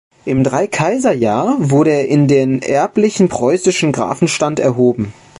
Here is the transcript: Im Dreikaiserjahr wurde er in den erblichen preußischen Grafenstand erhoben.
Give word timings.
Im 0.25 0.43
Dreikaiserjahr 0.43 1.57
wurde 1.59 1.91
er 1.91 2.07
in 2.07 2.27
den 2.27 2.63
erblichen 2.63 3.29
preußischen 3.29 3.91
Grafenstand 3.91 4.59
erhoben. 4.59 5.13